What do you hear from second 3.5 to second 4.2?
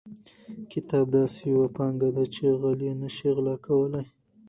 کولی.